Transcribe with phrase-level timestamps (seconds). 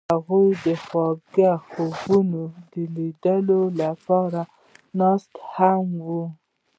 [0.13, 1.19] هغوی د خوږ
[1.69, 4.41] خوبونو د لیدلو لپاره
[4.99, 6.23] ناست هم وو.